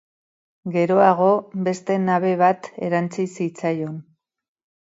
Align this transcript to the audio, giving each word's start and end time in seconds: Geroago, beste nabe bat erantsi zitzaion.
Geroago, 0.75 1.27
beste 1.69 1.97
nabe 2.07 2.31
bat 2.41 2.71
erantsi 2.89 3.29
zitzaion. 3.39 4.05